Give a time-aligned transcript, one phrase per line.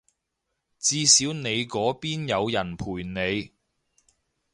[0.79, 3.51] 至少你嗰邊有人陪你